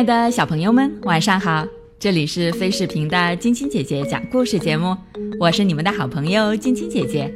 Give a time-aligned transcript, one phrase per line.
[0.00, 1.62] 亲爱的小朋友们，晚上好！
[1.98, 4.96] 这里是飞视频的晶晶姐姐讲故事节目，
[5.38, 7.30] 我是你们的好朋友晶晶姐姐。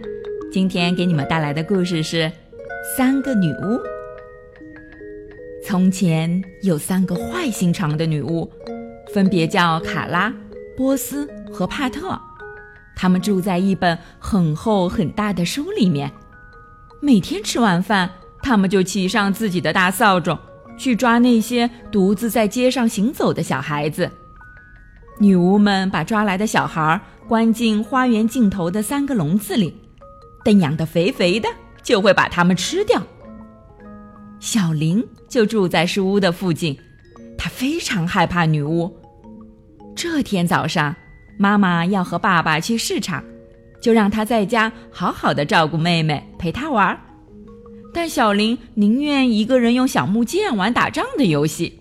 [0.51, 2.23] 今天给你们带来的故事是
[2.97, 3.77] 《三个女巫》。
[5.62, 8.51] 从前有三个坏心肠的女巫，
[9.12, 10.33] 分别叫卡拉、
[10.75, 12.19] 波斯和帕特。
[12.97, 16.11] 她们住在一本很厚很大的书里面。
[17.03, 18.11] 每天吃完饭，
[18.42, 20.39] 她们就骑上自己的大扫帚。
[20.77, 24.10] 去抓那些独自在街上行走的小孩子。
[25.19, 29.75] 女巫们把抓来的小孩关进花园尽头的三个笼子里，
[30.44, 31.48] 等养得肥肥的，
[31.83, 33.00] 就会把它们吃掉。
[34.41, 36.77] 小林就住在树屋的附近，
[37.38, 38.94] 他非常害怕女巫。
[39.94, 40.94] 这天早上，
[41.38, 43.25] 妈妈要和爸爸去市场，
[43.81, 46.98] 就让他在家好好的照顾妹妹，陪她玩。
[47.95, 51.78] 但小林宁愿一个人用小木剑玩打仗的游戏。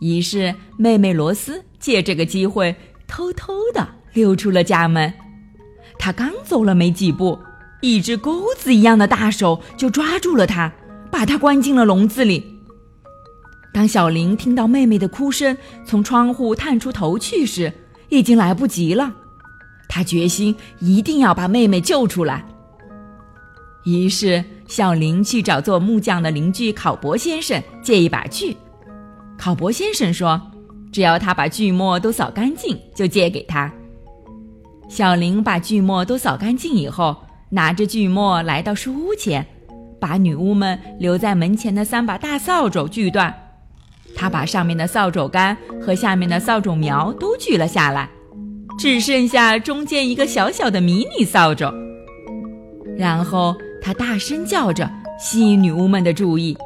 [0.00, 2.74] 于是，妹妹罗斯借这个机会
[3.06, 5.14] 偷偷的溜出了家门。
[6.00, 7.38] 他刚走了没几步，
[7.80, 10.72] 一只钩子一样的大手就抓住了他，
[11.12, 12.44] 把他关进了笼子里。
[13.72, 17.72] 当小林听到妹妹的哭声，从窗户探出头去时，
[18.08, 19.14] 已经来不及了。
[19.88, 22.44] 他决心一定要把妹妹救出来。
[23.84, 24.44] 于是。
[24.68, 28.54] 小林去找做木匠的邻居考伯先生借一把锯。
[29.38, 30.40] 考伯先生说
[30.92, 33.72] ：“只要他把锯末都扫干净，就借给他。”
[34.86, 37.16] 小林把锯末都扫干净以后，
[37.48, 39.46] 拿着锯末来到书屋前，
[39.98, 43.34] 把女巫们留在门前的三把大扫帚锯断。
[44.14, 48.10] 他把上面的扫帚杆和下面的扫帚苗都锯了下来，
[48.78, 51.72] 只剩下中间一个小小的迷你扫帚。
[52.98, 53.56] 然后。
[53.80, 56.56] 他大声叫着，吸引女巫们的注意。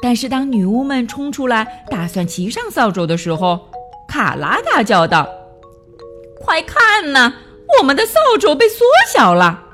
[0.00, 3.68] 但是当女巫们冲出来打算骑上扫帚的时候，
[4.08, 5.28] 卡拉大叫道
[6.40, 7.34] ：“快看呐，
[7.78, 9.64] 我们的扫帚被缩小了！”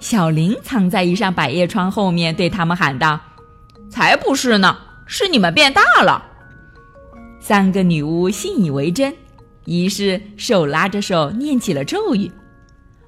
[0.00, 3.20] 小林藏在一扇百叶窗后面，对他们喊道
[3.90, 6.24] ：“才不是呢，是你们变大了。”
[7.38, 9.14] 三个女巫信以为真，
[9.66, 12.32] 于是手拉着手念起了咒语。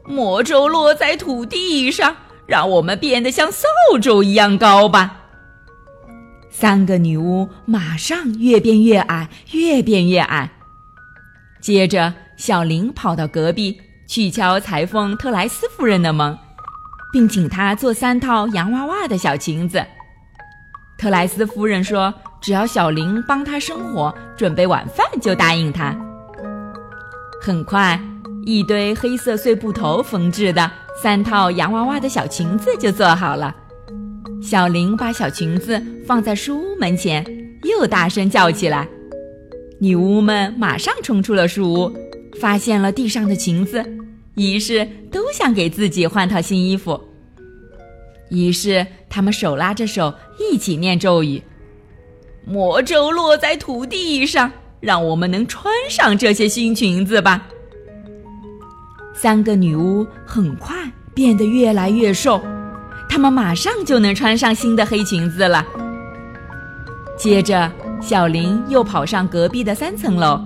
[0.07, 2.15] 魔咒落在土地上，
[2.47, 3.67] 让我们变得像扫
[4.01, 5.21] 帚一样高吧。
[6.51, 10.51] 三个女巫马上越变越矮，越变越矮。
[11.61, 16.39] 接着，小林跑到隔壁去敲裁缝特莱斯夫人的门，
[17.13, 19.85] 并请她做三套洋娃娃的小裙子。
[20.97, 25.97] 特莱斯夫人说：“只要小林帮她生火、准备晚饭，就答应她。”
[27.43, 27.99] 很快。
[28.47, 30.71] 一堆黑色碎布头缝制的
[31.03, 33.55] 三套洋娃娃的小裙子就做好了。
[34.43, 37.25] 小玲把小裙子放在书屋门前，
[37.63, 38.87] 又大声叫起来。
[39.81, 41.93] 女巫们马上冲出了书屋，
[42.39, 43.83] 发现了地上的裙子，
[44.35, 47.01] 于是都想给自己换套新衣服。
[48.29, 51.43] 于是他们手拉着手一起念咒语
[52.45, 57.49] ：“魔咒落在土地上，让我们能穿上这些新裙子吧。”
[59.17, 60.75] 三个女巫很快
[61.15, 62.43] 变得越来越瘦，
[63.09, 65.65] 她们马上就能穿上新的黑裙子了。
[67.17, 67.71] 接着，
[68.03, 70.41] 小林又跑上隔壁的三层楼，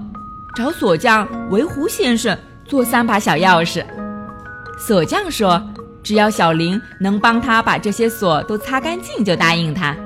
[0.54, 3.82] 找锁匠维胡先生做三把小钥匙。
[4.78, 5.60] 锁匠说
[6.04, 9.96] ：“只要小林能帮他把这些锁都擦干净，就答应他。”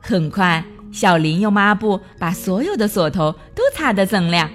[0.00, 4.48] 很快，小林用抹布把所有的锁头都擦得锃亮，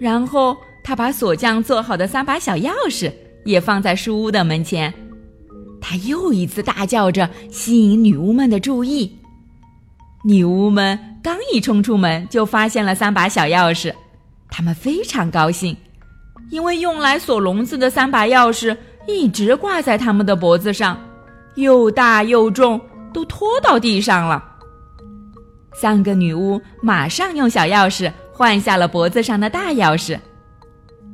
[0.00, 0.56] 然后。
[0.86, 3.12] 他把锁匠做好的三把小钥匙
[3.44, 4.94] 也放在书屋的门前，
[5.80, 9.18] 他又一次大叫着吸引女巫们的注意。
[10.24, 13.92] 女巫们刚一冲出门，就发现了三把小钥匙，
[14.48, 15.76] 他们非常高兴，
[16.52, 18.76] 因为用来锁笼子的三把钥匙
[19.08, 20.96] 一直挂在他们的脖子上，
[21.56, 22.80] 又大又重，
[23.12, 24.40] 都拖到地上了。
[25.74, 30.16] 三个女巫马上用小钥匙换下了脖子上的大钥匙。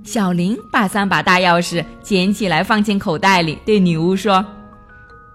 [0.04, 4.44] 小林把三把大钥匙捡起来，放进口袋里，对女巫说：“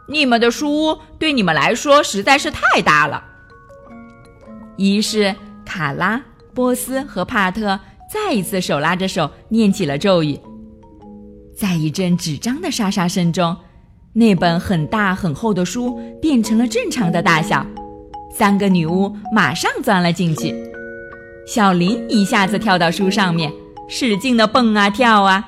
[0.07, 3.23] 你们的书屋对你们来说实在是太大了。”
[4.77, 5.33] 于是，
[5.65, 6.21] 卡拉、
[6.53, 7.79] 波斯和帕特
[8.11, 10.39] 再一次手拉着手念起了咒语。
[11.57, 13.55] 在一阵纸张的沙沙声中，
[14.13, 17.65] 那本很大很厚的书变成了正常的大小。
[18.31, 20.53] 三个女巫马上钻了进去，
[21.47, 23.51] 小林一下子跳到书上面。
[23.87, 25.47] 使劲的蹦啊跳啊，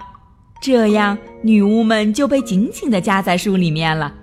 [0.62, 4.14] 这样女巫们就被紧紧的夹在书里面了。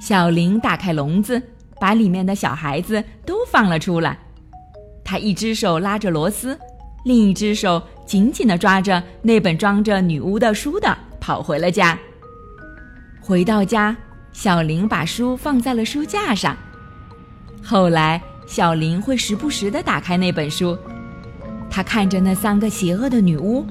[0.00, 1.42] 小林打开笼子，
[1.80, 4.18] 把里面的小孩子都放了出来。
[5.04, 6.58] 他一只手拉着螺丝，
[7.04, 11.98] 另一只手紧紧地抓着那本装着女巫的书的，跑回了家。
[13.20, 13.96] 回到家，
[14.32, 16.56] 小林把书放在了书架上。
[17.62, 20.76] 后来，小林会时不时地打开那本书，
[21.70, 23.66] 他看着那三个邪恶的女巫，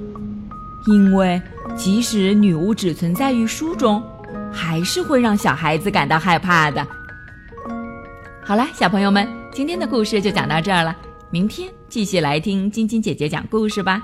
[0.87, 1.41] 因为
[1.75, 4.03] 即使女巫只存在于书中，
[4.51, 6.85] 还是会让小孩子感到害怕的。
[8.43, 10.95] 好了，小朋友们，今天的故事就讲到这儿了。
[11.31, 14.01] 明天继续来听晶晶姐姐讲故事吧。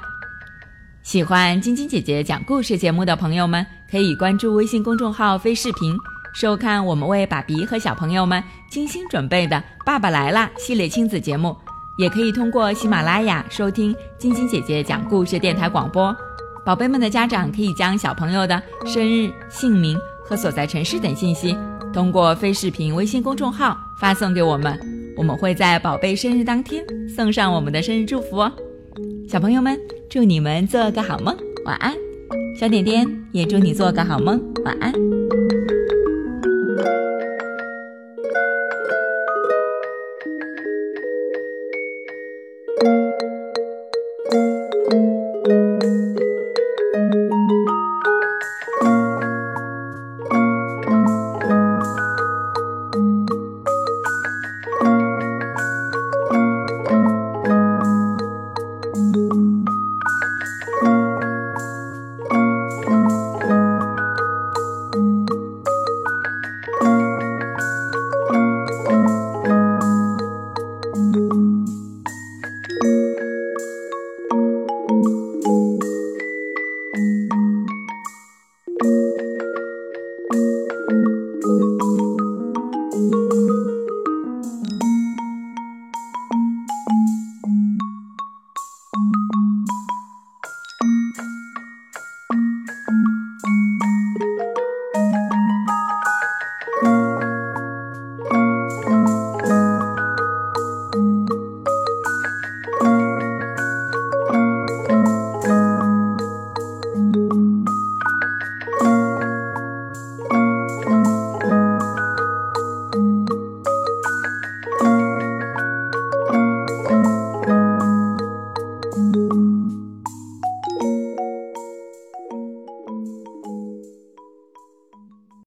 [1.04, 5.96] 喜欢晶晶姐姐讲故事节目的朋友们，可以关注微信公众号“飞视频”，
[6.34, 11.56] 收看我们为爸比和小朋友们精心准备的《爸爸来啦》系列亲子节目。
[12.02, 16.16] 也可以通过喜马拉雅收听晶晶姐姐讲故事电台广播。
[16.66, 19.96] 宝贝们的家长可以将小朋友的生日、姓名
[20.26, 21.56] 和所在城市等信息，
[21.94, 24.80] 通过飞视频微信公众号发送给我们。
[25.16, 28.52] 我们会在宝贝生日当天送上我们的生日祝福哦，
[29.30, 29.78] 小朋友们，
[30.10, 31.94] 祝你们做个好梦，晚安。
[32.60, 34.92] 小点点也祝你做个好梦，晚安。